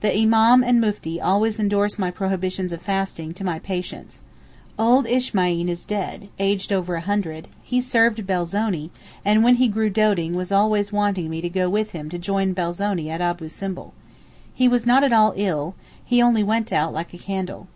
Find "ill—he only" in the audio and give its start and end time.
15.36-16.42